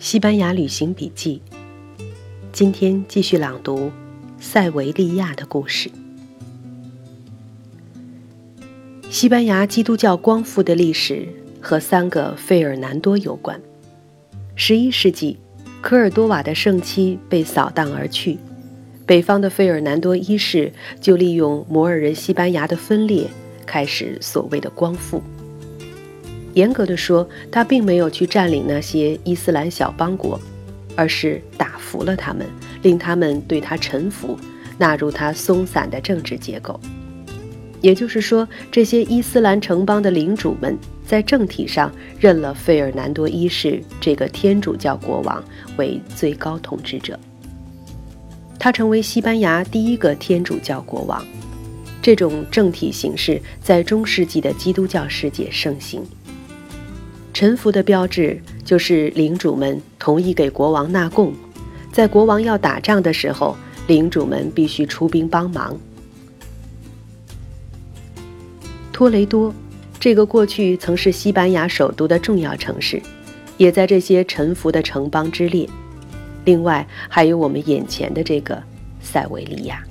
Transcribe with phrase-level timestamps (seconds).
[0.00, 1.42] 西班牙旅行笔记，
[2.54, 3.92] 今天继续朗读
[4.40, 5.90] 塞维利亚的故事。
[9.10, 11.28] 西班牙基督教光复的历史
[11.60, 13.60] 和三个费尔南多有关。
[14.54, 15.36] 十一世纪，
[15.82, 18.38] 科尔多瓦的圣期被扫荡而去，
[19.04, 23.26] 北方的费尔南多一世就利用摩尔人西班牙的分裂，
[23.66, 25.22] 开始所谓的光复。
[26.54, 30.40] 严格的说，他并没有去占领那些伊斯兰小邦国，
[30.96, 32.46] 而是打服了他们，
[32.82, 34.36] 令他们对他臣服，
[34.78, 36.78] 纳入他松散的政治结构。
[37.80, 45.42] 也就是说，这些伊斯兰城邦的领主们在政体上认了费尔南多一世这个天主教国王
[45.78, 47.18] 为最高统治者。
[48.58, 51.24] 他成为西班牙第一个天主教国王。
[52.02, 56.02] 这种政体形式在中世纪的基督教世界盛行。
[57.40, 61.32] 臣服的标志就是领主们同意给国王纳贡，
[61.90, 65.74] 在国王要打仗的时候，领主们必须出兵帮忙。
[68.92, 69.54] 托雷多，
[69.98, 73.00] 这个过去曾是西班牙首都的重要城市，
[73.56, 75.66] 也在这些臣服的城邦之列。
[76.44, 78.62] 另外，还有我们眼前的这个
[79.00, 79.82] 塞维利亚。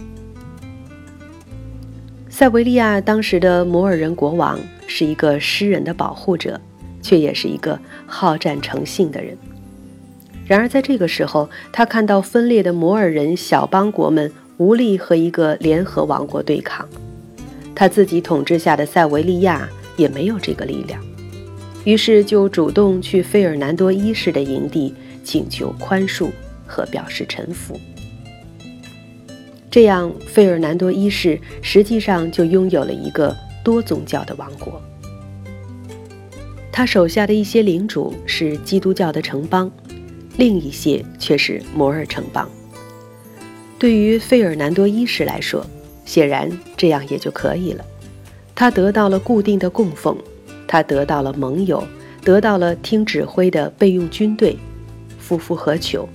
[2.29, 6.61] 塞维利亚当时的摩尔人国王是一个诗人的保护者。
[7.01, 9.37] 却也是一个好战成性的人。
[10.45, 16.87] 然而，在这个时候，他看到分裂的摩尔人小邦国们无力和一个联合王国对抗，
[17.75, 20.99] 他自己统治下的塞维利亚也没有这个力量，
[21.85, 26.29] 于是就主动去费尔南多一世的营地请求宽恕
[26.65, 27.79] 和表示臣服。
[29.69, 34.81] 这样，费尔南多一世实际上就拥有了一个多宗教的王国。
[36.79, 39.69] 他手下的一些领主是基督教的城邦，
[40.37, 42.49] 另一些却是摩尔城邦。
[43.77, 45.65] 对于费尔南多一世来说，
[46.05, 47.83] 显然这样也就可以了。
[48.55, 50.15] 他得到了固定的供奉，
[50.65, 51.85] 他得到了盟友，
[52.23, 54.55] 得到了听指挥的备用军队，
[55.19, 56.07] 夫复何求？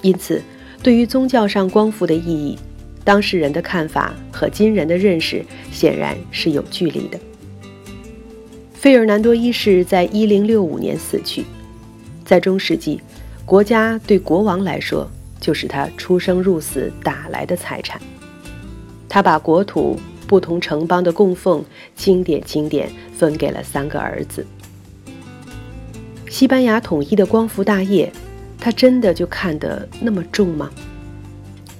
[0.00, 0.42] 因此，
[0.82, 2.58] 对于宗教上光复的意义，
[3.04, 7.20] 当事人的看法和今人的认识显然是有距离的。
[8.82, 11.44] 费尔南多一世在一零六五年死去，
[12.24, 13.00] 在中世纪，
[13.46, 15.08] 国家对国王来说
[15.40, 18.02] 就是他出生入死打来的财产。
[19.08, 24.44] 他把国土、不同城邦的供奉清点清点分给了三个儿子。
[26.28, 28.12] 西班牙统一的光复大业，
[28.58, 30.68] 他真的就看得那么重吗？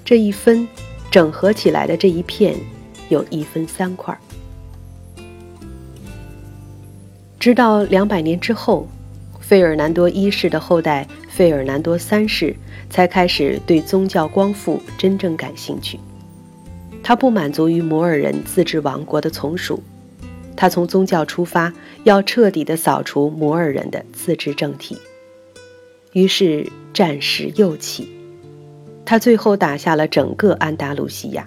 [0.05, 0.69] 这一分
[1.11, 2.55] 整合起来的这一片，
[3.09, 4.17] 有一分三块。
[7.43, 8.87] 直到两百年之后，
[9.41, 12.55] 费尔南多一世的后代费尔南多三世
[12.89, 15.99] 才开始对宗教光复真正感兴趣。
[17.03, 19.83] 他不满足于摩尔人自治王国的从属，
[20.55, 21.73] 他从宗教出发，
[22.05, 24.97] 要彻底的扫除摩尔人的自治政体。
[26.13, 28.09] 于是战事又起，
[29.05, 31.45] 他最后打下了整个安达卢西亚。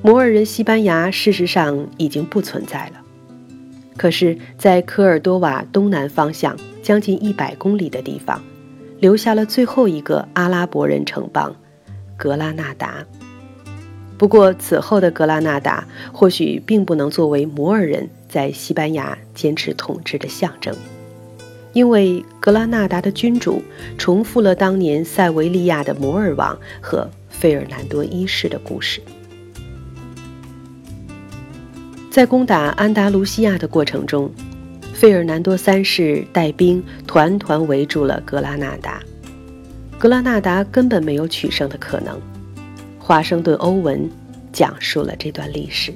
[0.00, 3.01] 摩尔人西班牙事实上已经不存在了。
[3.96, 8.42] 可是，在科尔多瓦东南方向将近一百公里的地方，
[8.98, 11.54] 留下了最后一个阿拉伯人城邦——
[12.16, 13.04] 格拉纳达。
[14.16, 20.74] 不过，此后的格拉纳达或许并不能作为摩尔人在西班牙坚持统治的象征，
[21.72, 23.62] 因为格拉纳达的君主
[23.98, 29.00] 重复了当年塞维利亚的摩尔王和费尔南多一世的故事。
[32.12, 34.30] 在攻打安达卢西亚的过程中，
[34.92, 39.00] 费尔南多三世带兵团团围住了格拉纳达，
[39.98, 42.20] 格拉纳达根本没有取胜的可能。
[42.98, 44.10] 华盛顿·欧文
[44.52, 45.90] 讲述了这段历史。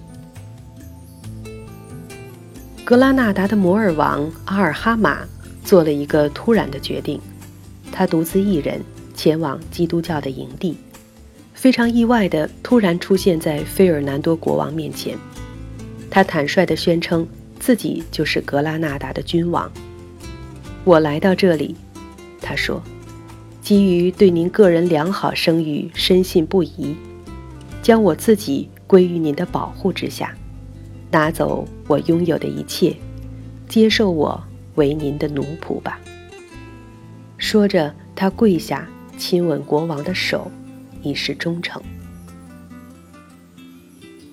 [2.82, 5.18] 格拉纳达的摩尔王阿尔哈马
[5.62, 7.20] 做了一个突然的决定，
[7.92, 8.80] 他独自一人
[9.14, 10.78] 前往基督教的营地，
[11.52, 15.14] 非常意外地突然出现在费尔南多国王面前。
[16.10, 17.26] 他坦率地宣称
[17.58, 19.70] 自己就是格拉纳达的君王。
[20.84, 21.74] 我来到这里，
[22.40, 22.82] 他说，
[23.60, 26.94] 基于对您个人良好声誉深信不疑，
[27.82, 30.34] 将我自己归于您的保护之下，
[31.10, 32.94] 拿走我拥有的一切，
[33.68, 34.42] 接受我
[34.76, 35.98] 为您的奴仆吧。
[37.36, 38.88] 说着，他跪下
[39.18, 40.50] 亲吻国王的手，
[41.02, 41.82] 以示忠诚。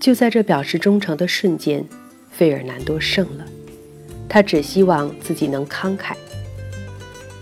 [0.04, 1.82] 就在这表示忠诚的瞬间，
[2.30, 3.46] 费尔南多胜了。
[4.28, 6.14] 他只希望自己能慷慨。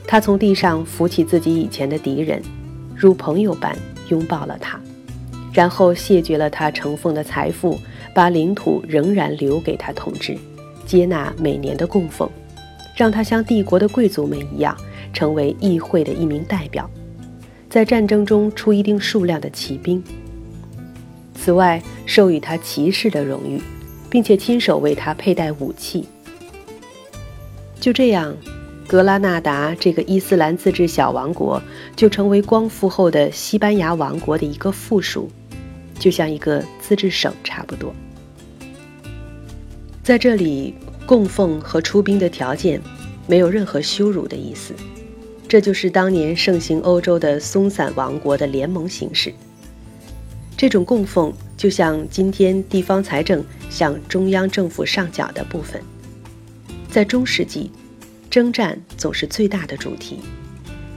[0.05, 2.39] 他从地上扶起自己以前的敌人，
[2.95, 3.75] 如朋友般
[4.09, 4.79] 拥抱了他，
[5.51, 7.79] 然后谢绝了他承奉的财富，
[8.13, 10.37] 把领土仍然留给他统治，
[10.85, 12.29] 接纳每年的供奉，
[12.95, 14.77] 让他像帝国的贵族们一样，
[15.11, 16.87] 成为议会的一名代表，
[17.71, 20.03] 在战争中出一定数量的骑兵。
[21.41, 23.59] 此外，授予他骑士的荣誉，
[24.09, 26.07] 并且亲手为他佩戴武器。
[27.79, 28.35] 就这样。
[28.87, 31.61] 格拉纳达这个伊斯兰自治小王国
[31.95, 35.29] 就成为光复后的西班牙王国的一个附属，
[35.97, 37.95] 就像一个自治省差不多。
[40.03, 40.73] 在这里，
[41.05, 42.81] 供奉和出兵的条件
[43.27, 44.73] 没有任何羞辱的意思，
[45.47, 49.33] 这就是当年盛行欧洲的松散王国的联盟形式。
[50.61, 55.81] 这种供奉就像今天地方财政向中央政府上缴的部分，
[56.87, 57.71] 在中世纪。
[58.29, 60.19] 征战总是最大的主题，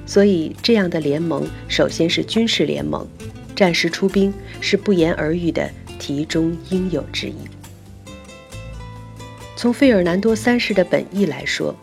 [0.05, 3.09] 所以这样的联盟首先是军事联盟，
[3.57, 4.31] 战时出兵
[4.61, 7.37] 是不言而喻的题中应有之意。
[9.57, 11.75] 从费尔南多三世的本意来说，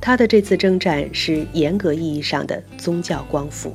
[0.00, 3.74] 他的这次征战是严格意义上的宗教光复，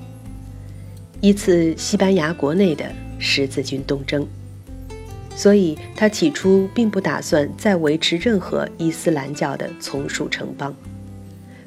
[1.19, 4.27] 一次西班牙国内的十字军东征，
[5.35, 10.75] 所以他起初并不打算再维持任何伊斯兰教的从属城邦。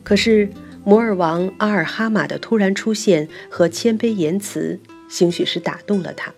[0.02, 0.48] 可是，
[0.84, 4.78] 摩尔王阿尔哈马的突然出现和谦卑言辞，
[5.08, 6.32] 兴许是打动了他，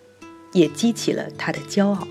[0.53, 2.09] 也激起了他的骄傲。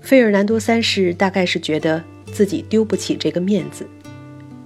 [0.00, 2.02] 费尔南多三世大概是觉得
[2.32, 3.86] 自己丢不起这个面子，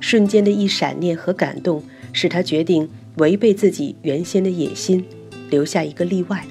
[0.00, 1.84] 瞬间的一闪念和感动，
[2.14, 2.88] 使他决定
[3.18, 5.04] 违背自己原先的野心，
[5.50, 6.46] 留下一个例外。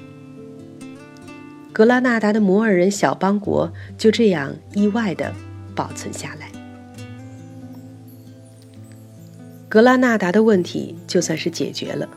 [1.76, 5.30] 格拉纳达的摩尔人小邦国就这样意外地
[5.74, 6.50] 保存下来。
[9.68, 12.08] 格拉纳达的问题就算是解决了，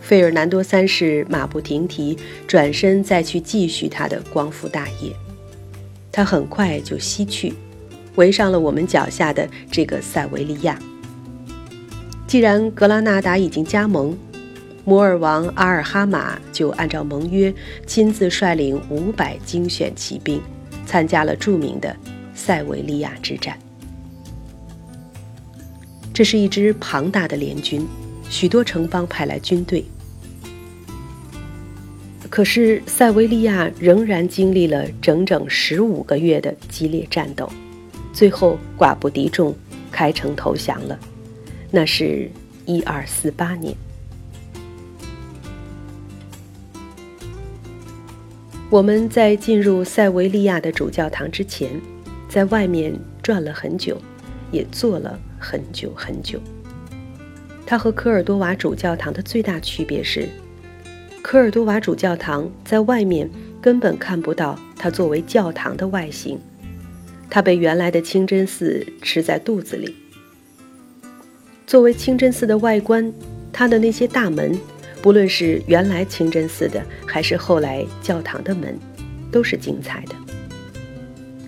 [0.00, 2.16] 费尔南多三世马不停蹄，
[2.46, 5.12] 转身再去继续他的光复大业。
[6.12, 7.52] 他很快就西去，
[8.14, 10.78] 围上了我们脚下的这个塞维利亚。
[12.28, 14.16] 既然格拉纳达已经加盟，
[14.84, 17.54] 摩尔王阿尔哈马就按照盟约，
[17.86, 20.42] 亲自率领五百精选骑兵，
[20.84, 21.94] 参加了著名的
[22.34, 23.56] 塞维利亚之战。
[26.12, 27.86] 这是一支庞大的联军，
[28.28, 29.84] 许多城邦派来军队。
[32.28, 37.48] 可是塞维利亚仍然经历了整整十五个月的激烈战斗，
[38.12, 39.54] 最后寡不敌众，
[39.92, 40.98] 开城投降了。
[41.70, 42.28] 那是
[42.66, 43.76] 一二四八年。
[48.72, 51.78] 我们在进入塞维利亚的主教堂之前，
[52.26, 52.90] 在外面
[53.22, 54.00] 转了很久，
[54.50, 55.18] 也坐了。
[55.38, 56.40] 很久很久。
[57.66, 60.26] 它和科尔多瓦主教堂的最大区别是，
[61.20, 63.28] 科尔多瓦主教堂在外面
[63.60, 66.40] 根本看不到它作为教堂的外形，
[67.28, 69.94] 它被原来的清真寺吃在肚子里。
[71.66, 73.12] 作为清真寺的外观，
[73.52, 74.58] 它的那些大门，
[75.02, 78.78] 不论是原来清真寺的还是后来教堂的门，
[79.32, 80.14] 都是精彩的。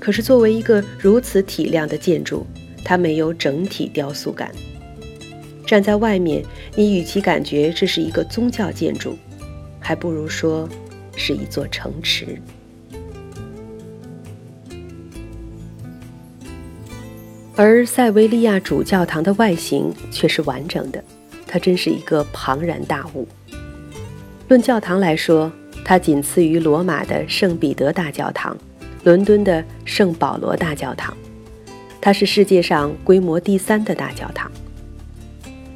[0.01, 2.45] 可是作为一个如此体量的建筑，
[2.85, 4.51] 它没有整体雕塑感。
[5.65, 9.17] 站在外面，你与其感觉这是一个宗教建筑，
[9.81, 10.69] 还不如说
[11.17, 12.39] 是一座城池。
[17.57, 21.03] 而塞维利亚主教堂的外形却是完整的，
[21.47, 23.27] 它真是一个庞然大物。
[24.47, 25.51] 论教堂来说，
[25.85, 28.57] 它仅次于罗马的圣彼得大教堂、
[29.03, 31.17] 伦敦的圣保罗大教堂。
[32.01, 34.53] 它是世界上规模第三的大教堂。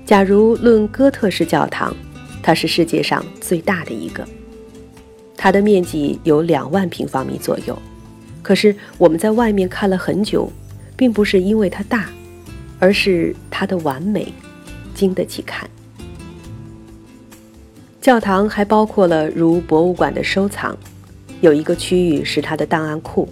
[0.04, 1.96] 假如论哥特式教堂，
[2.42, 4.22] 它是世界上最大的一个。
[5.34, 7.78] 它的面积有两万平方米左右。
[8.42, 10.52] 可是我们在外面看了很久，
[10.94, 12.10] 并不是因为它大，
[12.78, 14.30] 而是它的完美，
[14.94, 15.68] 经得起看。
[18.00, 20.76] 教堂还包括了如博物馆的收藏，
[21.40, 23.28] 有一个区域是它的档案库。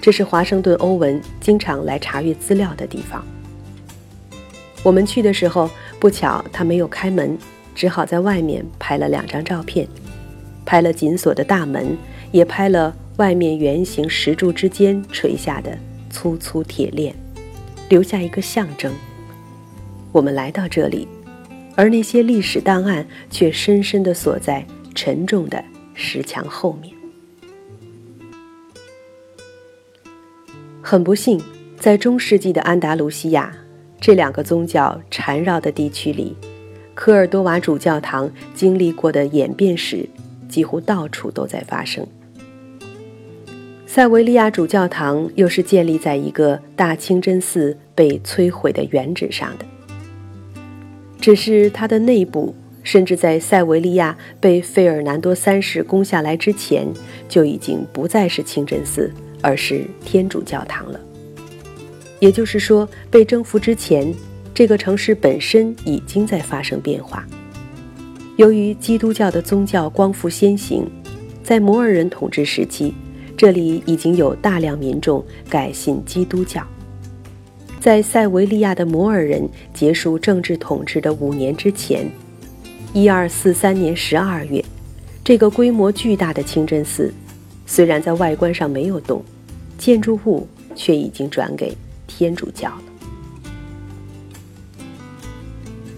[0.00, 3.24] 这是华盛顿·欧文经常来查阅资料的地方。
[4.82, 7.36] 我们去的时候，不巧他没有开门，
[7.74, 9.88] 只好在外面拍了两张照片，
[10.64, 11.96] 拍了紧锁的大门，
[12.30, 15.76] 也拍了外面圆形石柱之间垂下的
[16.10, 17.12] 粗粗铁链，
[17.88, 18.92] 留下一个象征。
[20.12, 21.08] 我们来到这里，
[21.76, 25.62] 而那些历史档案却深深地锁在沉重的
[25.94, 26.92] 石墙后面。
[30.82, 31.40] 很不幸，
[31.78, 33.54] 在中世纪的安达卢西亚，
[34.00, 36.34] 这两个宗教缠绕的地区里，
[36.94, 40.08] 科尔多瓦主教堂经历过的演变史
[40.48, 42.06] 几乎到处都在发生。
[43.86, 49.64] 塞维利亚主教堂又是建立在一个大清真寺被摧毁的原址上的，
[51.26, 52.54] 只是它的内部，
[52.84, 56.86] 甚至在塞维利亚被费尔南多三世攻下来之前，
[57.28, 59.10] 就已经不再是清真寺，
[59.42, 61.00] 而是天主教堂了。
[62.20, 64.14] 也就是说，被征服之前，
[64.54, 67.26] 这个城市本身已经在发生变化。
[68.36, 70.88] 由于基督教的宗教光复先行，
[71.42, 72.94] 在摩尔人统治时期，
[73.36, 76.64] 这里已经有大量民众改信基督教。
[77.80, 82.10] 在塞维利亚的摩尔人结束政治统治的五年之前，
[82.92, 84.64] 一二四三年十二月，
[85.24, 87.12] 这个规模巨大的清真寺，
[87.64, 89.22] 虽然在外观上没有动，
[89.78, 91.76] 建筑物却已经转给。
[92.08, 92.82] 天主教了。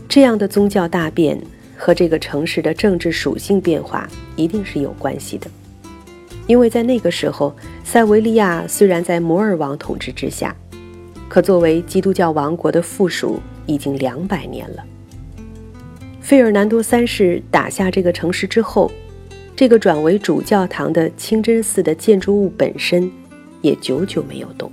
[0.08, 1.38] 这样的宗教大变
[1.76, 5.48] 和这个城市的政治属性变化一定是有关系的，
[6.46, 7.54] 因为在那个时候，
[7.84, 10.56] 塞维利亚虽然在摩尔王统治之下，
[11.28, 14.84] 可作为基督教王国的附属已经两百年了。
[16.20, 18.90] 费尔南多三世打下这个城市之后，
[19.54, 23.10] 这个转为主教堂的清真寺的建筑物本身
[23.62, 24.70] 也久久没有动。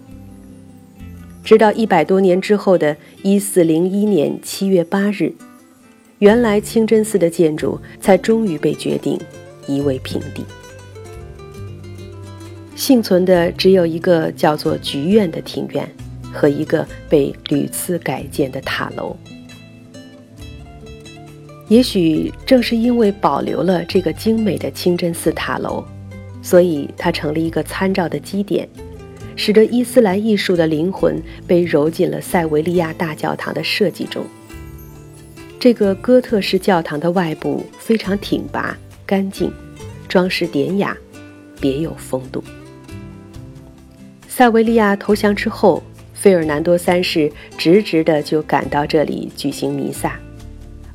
[1.43, 5.33] 直到一百多年之后的一四零一年七月八日，
[6.19, 9.19] 原来清真寺的建筑才终于被决定
[9.67, 10.43] 夷为平地。
[12.75, 15.87] 幸存的只有一个叫做菊院的庭院
[16.35, 19.15] 和一个被屡次改建的塔楼。
[21.67, 25.83] 也许正是因为保留了这个精美的清真寺塔楼，
[26.43, 28.67] 所以它成了一个参照的基点。
[29.37, 34.25] 使得伊斯兰艺术的灵魂被揉进了塞维利亚大教堂的设计中。
[35.59, 39.51] 这个哥特式教堂的外部非常挺拔、干净，
[40.07, 40.95] 装饰典雅，
[41.59, 42.41] 别有风度。
[44.29, 45.83] 塞维利亚投降之后，
[46.25, 50.19] 费尔南多三世直直的就赶到这里举行弥撒，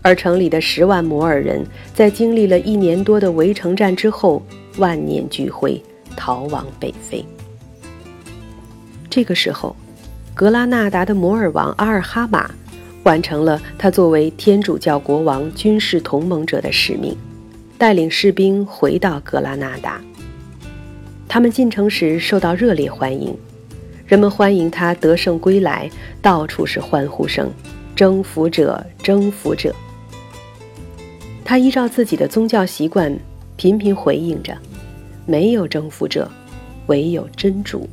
[0.02, 4.42] 而城里的十万摩尔人在经历了一年多的围城战之后，
[4.78, 5.80] 万念俱灰，
[6.16, 7.24] 逃往北非。
[9.08, 9.76] 这个时候，
[10.34, 12.50] 格拉纳达的摩尔王阿尔哈马
[13.04, 17.16] 完成了他作为天主教国王军事同盟者的使命，
[17.78, 20.00] 带领士兵回到格拉纳达。
[21.28, 23.32] 他们进城时受到热烈欢迎，
[24.10, 25.88] 人们欢迎他得胜归来，
[26.20, 27.48] 到处是欢呼声
[27.94, 29.72] ：“征服者，征服者！”
[31.46, 33.16] 他依照自己的宗教习惯，
[33.54, 34.58] 频频回应着
[35.26, 36.28] ：“没有征服者，
[36.88, 37.88] 唯有真主。”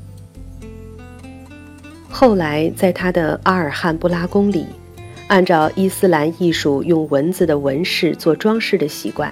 [2.09, 4.65] 后来，在他的阿尔汉布拉宫里，
[5.27, 9.31] 按照伊斯兰艺术用文字的纹饰做装饰的习惯，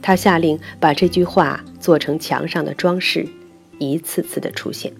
[0.00, 3.28] 他下令把这句话做成墙上的装饰，
[3.78, 4.90] 一次次的出现。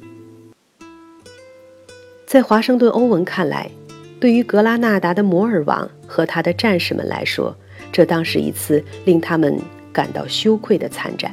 [2.34, 3.70] 在华盛顿·欧文看来，
[4.18, 7.56] 对于格拉纳达的摩尔王和他的战士们来说，
[7.92, 9.56] 这当是一次令他们
[9.92, 11.32] 感到羞愧的参战。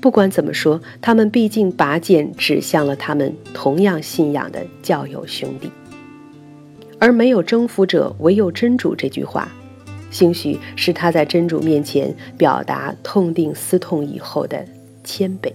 [0.00, 5.68] 不管怎么说，他们毕竟拔剑指向了他们同样信仰的教友兄弟，
[7.00, 9.48] 而没有征服者，唯有真主这句话，
[10.12, 14.64] 兴许是他在真主面前表达痛定思痛以后的
[15.02, 15.52] 谦卑。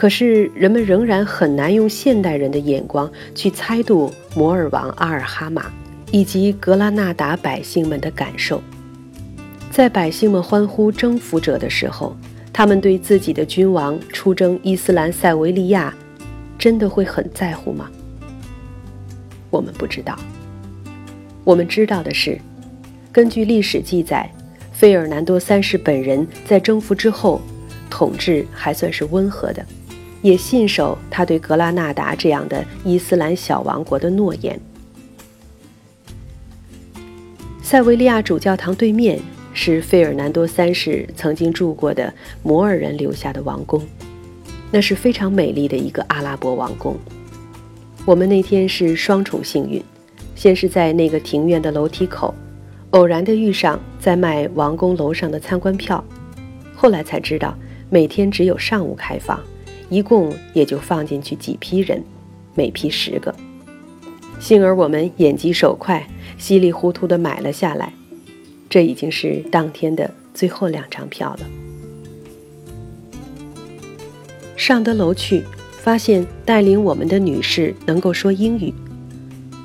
[0.00, 5.70] 可是人们仍然很难用现代人的眼光去猜度摩尔王阿尔哈马
[6.10, 8.62] 以及格拉纳达百姓们的感受。
[9.70, 12.16] 在百姓们欢呼征服者的时候，
[12.50, 15.94] 他们对自己的君王出征伊斯兰塞维利亚，
[16.58, 17.86] 真的会很在乎吗？
[19.50, 20.18] 我们不知道。
[21.44, 22.40] 我们知道的是，
[23.12, 24.32] 根据历史记载，
[24.72, 27.38] 费尔南多三世本人在征服之后，
[27.90, 29.66] 统治还算是温和的，
[30.22, 34.58] 也信守他对格拉纳达这样的伊斯兰小王国的诺言。
[37.60, 39.20] 塞维利亚主教堂对面。
[39.52, 43.84] 是费尔南多三世曾经住过的摩尔人留下的王宫，
[44.70, 46.96] 那是非常美丽的一个阿拉伯王宫。
[48.06, 49.82] 我们那天是双重幸运，
[50.36, 52.32] 先是在那个庭院的楼梯口，
[52.90, 56.02] 偶然的遇上在卖王宫楼上的参观票，
[56.76, 57.52] 后来才知道
[57.92, 59.38] 每天只有上午开放，
[59.88, 62.00] 一共也就放进去几批人，
[62.54, 63.34] 每批十个。
[64.38, 66.06] 幸而我们眼疾手快，
[66.38, 67.92] 稀里糊涂地买了下来。
[68.68, 71.40] 这已经是当天的最后两张票了。
[74.56, 75.42] 上得楼去，
[75.82, 78.72] 发现带领我们的女士能够说英语，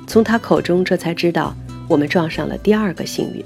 [0.08, 1.54] 从她口中这才知道，
[1.86, 3.44] 我们撞上了第二个幸运。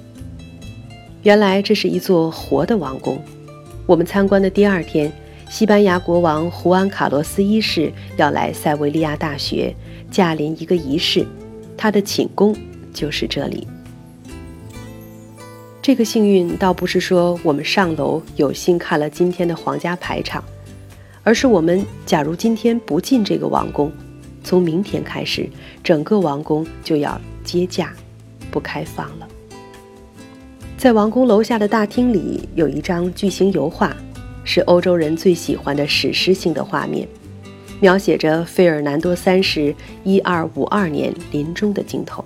[1.22, 3.22] 原来这是一座活的王宫。
[3.90, 5.12] 我们参观的第二天，
[5.48, 9.74] 西班牙国王胡安·卡洛斯一世要来塞维利亚大学
[10.12, 11.26] 驾临一个仪式，
[11.76, 12.54] 他的寝宫
[12.94, 13.66] 就是这里。
[15.82, 20.44] 这个幸运倒不是说我们上楼有幸看了今天的皇家排场，
[21.24, 23.90] 而是我们假如今天不进这个王宫，
[24.44, 25.50] 从明天开始，
[25.82, 27.92] 整个王宫就要接驾，
[28.52, 29.26] 不开放了。
[30.80, 33.94] 在王宫楼下的大厅里，有一张巨型油画，
[34.44, 37.06] 是欧洲人最喜欢的史诗性的画面，
[37.80, 42.24] 描写着费尔南多三世一二五二年临终的镜头。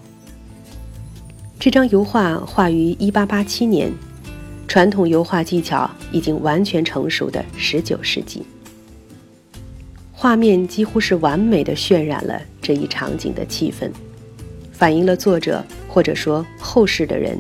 [1.59, 3.93] 这张油画画于1887年，
[4.69, 8.45] 传统油画技巧已经完全成熟的19世纪。
[10.13, 13.91] 画面几乎是完美的渲染了这一场景的气氛，
[14.71, 17.37] 反映了作者或者说后世的人。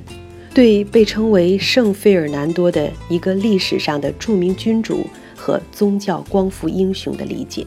[0.55, 5.05] 对被称为圣费尔南多的一个历史上的著名君主
[5.37, 7.67] 和宗教光复英雄的理解。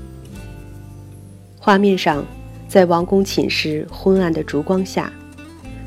[1.60, 2.26] 画面上，
[2.70, 5.12] 在王宫寝室昏暗的烛光下，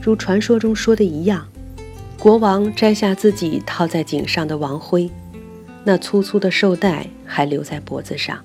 [0.03, 1.49] 如传说中说的一样，
[2.19, 5.11] 国王摘下自己套在颈上的王徽，
[5.85, 8.39] 那粗粗的绶带还留在脖子上，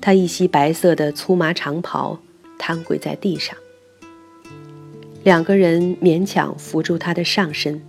[0.00, 2.18] 他一袭白色的粗麻长袍，
[2.58, 3.56] 瘫跪在地上。
[5.22, 7.80] 两个人勉强扶住他的上身，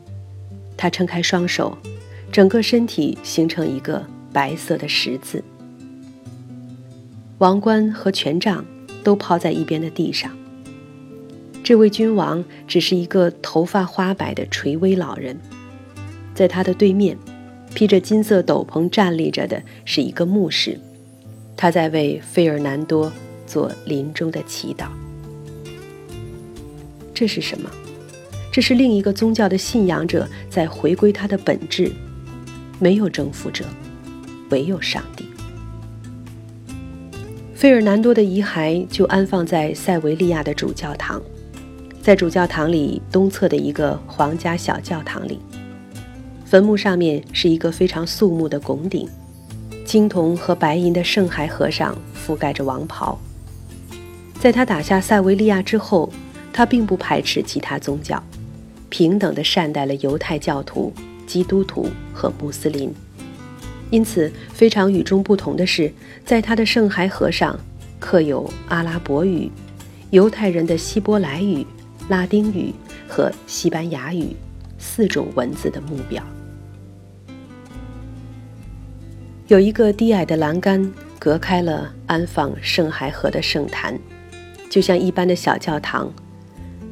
[0.76, 1.78] 他撑开双手，
[2.30, 5.42] 整个身体形成一个白色的十字。
[7.38, 8.66] 王冠和权杖
[9.02, 10.30] 都抛在一边的地上。
[11.64, 15.40] 这位君王只是一个头发花白的垂危老人，
[16.36, 17.18] 在他的对面，
[17.74, 20.78] 披着金色斗篷站立着的是一个牧师，
[21.56, 23.10] 他在为费尔南多
[23.48, 24.88] 做临终的祈祷。
[27.22, 27.70] 这是什么？
[28.52, 31.92] 这是另一个宗教的信仰者在回归他的本质。
[32.80, 33.64] 没有征服者，
[34.50, 35.28] 唯有上帝。
[37.54, 41.22] 费尔南多的遗骸就安放在塞维利亚的主教堂，
[42.02, 45.38] 在主教堂里东侧的一个皇家小教堂里，
[46.44, 49.08] 坟墓上面是一个非常肃穆的拱顶，
[49.86, 53.16] 青铜和白银的圣骸盒上覆盖着王袍。
[54.40, 56.12] 在他打下塞维利亚之后。
[56.54, 58.22] 他并不排斥其他宗教，
[58.90, 60.94] 平等地善待了犹太教徒、
[61.26, 62.94] 基督徒和穆斯林。
[63.90, 65.92] 因此，非常与众不同的是，
[66.26, 67.60] 在他的圣骸盒上
[68.00, 69.52] 刻有阿拉伯语、
[70.12, 71.66] 犹太人的希伯来语、
[72.08, 72.74] 拉丁语
[73.08, 74.36] 和西班牙语
[74.80, 76.24] 四种文字的木表。
[79.48, 84.00] 有一个低矮的栏杆隔开了安放圣骸盒的圣坛，
[84.70, 86.10] 就像一般的小教堂。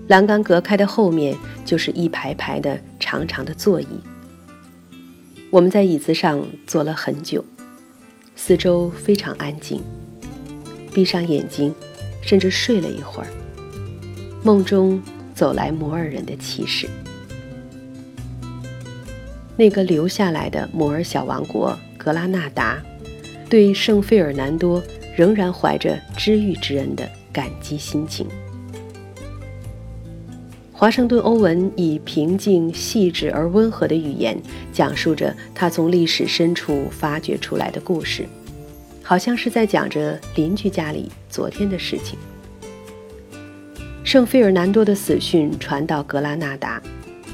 [0.09, 3.85] 栏杆隔开的后面就是一排排的长长的座椅。
[5.51, 7.45] 我们在椅子上坐了很久，
[8.35, 9.79] 四周非常安静。
[10.91, 11.71] 闭上眼睛，
[12.23, 13.27] 甚至睡了一会儿，
[14.43, 14.99] 梦中
[15.35, 16.89] 走来摩尔人的骑士。
[19.55, 22.81] 那个留下来的摩尔小王国格拉纳达，
[23.47, 24.81] 对圣费尔南多
[25.15, 28.25] 仍然怀着知遇之恩的感激心情。
[30.79, 38.25] 华盛顿·欧文以平静、细致而温和的语言讲述着他从历史深处发掘出来的故事，
[39.03, 42.17] 好像是在讲着邻居家里昨天的事情。
[44.05, 46.81] 圣费尔南多的死讯传到格拉纳达，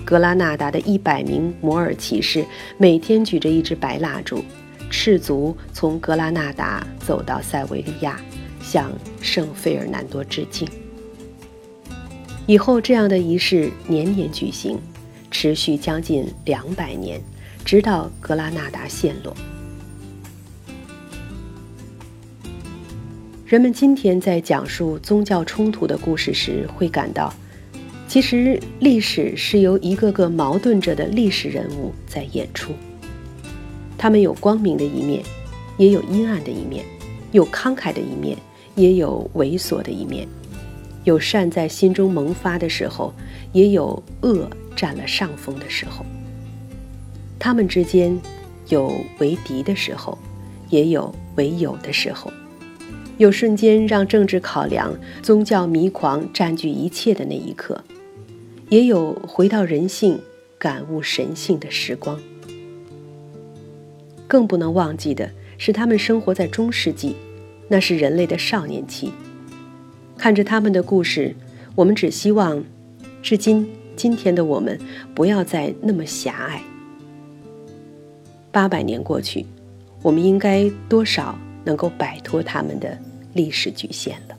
[0.04, 2.44] 格拉纳达的一百名摩尔骑士
[2.80, 4.44] 每天举着一支白蜡烛，
[4.90, 8.20] 赤足从格拉纳达走到塞维利亚，
[8.60, 10.68] 向圣费尔南多致敬。
[12.48, 14.78] 以后，这样的仪式年年举行，
[15.32, 17.20] 持续将近两百年，
[17.66, 19.36] 直到格拉纳达陷落。
[23.48, 27.34] 人们今天在讲述宗教冲突的故事时，会感到，
[28.08, 32.74] 其实历史是由一个个矛盾着的历史人物在演出。
[33.98, 35.24] 他们有光明的一面，
[35.78, 36.84] 也有阴暗的一面；
[37.32, 38.38] 有慷慨的一面，
[38.76, 40.28] 也有猥琐的一面。
[41.06, 43.14] 有善在心中萌发的时候，
[43.54, 46.06] 也有恶占了上风的时候。
[47.40, 48.20] 他们之间
[48.68, 50.18] 有为敌的时候，
[50.70, 52.32] 也有为友的时候。
[53.18, 57.82] 有瞬间让政治考量、宗教迷狂占据一切的那一刻，
[58.68, 60.20] 也有回到人性、
[60.58, 62.20] 感悟神性的时光。
[64.28, 67.16] 更不能忘记的是，他们生活在中世纪，
[67.70, 69.14] 那是人类的少年期。
[70.18, 71.36] 看着他们的故事，
[71.76, 72.64] 我们只希望，
[73.22, 74.80] 至今今天的我们
[75.14, 76.62] 不要再那么狭隘。
[78.52, 79.46] 八百年过去，
[80.02, 82.98] 我们应该多少能够摆脱他们的
[83.34, 84.36] 历史局限了。